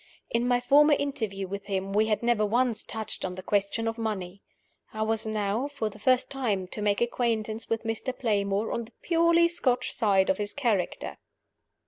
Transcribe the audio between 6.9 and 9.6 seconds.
acquaintance with Mr. Playmore on the purely